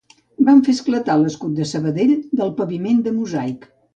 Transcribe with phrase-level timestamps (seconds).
[0.45, 3.71] Vam fer esclatar l'escut de Sabadell del paviment de mosaic.